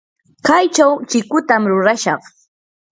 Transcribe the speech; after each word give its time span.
kaychaw 0.47 0.93
chikutam 1.09 1.63
rurashaq. 1.71 2.21